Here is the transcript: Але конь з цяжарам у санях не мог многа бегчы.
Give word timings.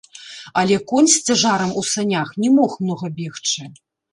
Але 0.61 0.77
конь 0.91 1.09
з 1.17 1.19
цяжарам 1.27 1.75
у 1.81 1.85
санях 1.91 2.33
не 2.45 2.49
мог 2.57 2.71
многа 2.87 3.07
бегчы. 3.21 3.71